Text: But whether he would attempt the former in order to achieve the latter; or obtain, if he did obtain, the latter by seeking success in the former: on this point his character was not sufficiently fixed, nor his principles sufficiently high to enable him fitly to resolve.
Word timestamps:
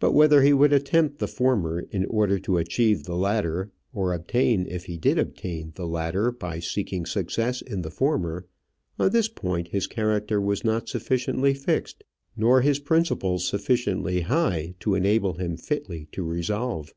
But 0.00 0.10
whether 0.10 0.42
he 0.42 0.52
would 0.52 0.72
attempt 0.72 1.20
the 1.20 1.28
former 1.28 1.78
in 1.92 2.04
order 2.06 2.36
to 2.40 2.58
achieve 2.58 3.04
the 3.04 3.14
latter; 3.14 3.70
or 3.94 4.12
obtain, 4.12 4.66
if 4.68 4.86
he 4.86 4.96
did 4.98 5.20
obtain, 5.20 5.70
the 5.76 5.86
latter 5.86 6.32
by 6.32 6.58
seeking 6.58 7.06
success 7.06 7.62
in 7.62 7.82
the 7.82 7.90
former: 7.92 8.44
on 8.98 9.10
this 9.12 9.28
point 9.28 9.68
his 9.68 9.86
character 9.86 10.40
was 10.40 10.64
not 10.64 10.88
sufficiently 10.88 11.54
fixed, 11.54 12.02
nor 12.36 12.60
his 12.62 12.80
principles 12.80 13.46
sufficiently 13.46 14.22
high 14.22 14.74
to 14.80 14.96
enable 14.96 15.34
him 15.34 15.56
fitly 15.56 16.08
to 16.10 16.24
resolve. 16.24 16.92